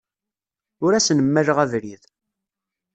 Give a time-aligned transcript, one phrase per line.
[0.85, 2.03] Ur asen-mmaleɣ abrid.